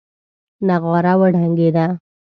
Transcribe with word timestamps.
نغاره 0.67 1.13
وډنګېده. 1.19 1.85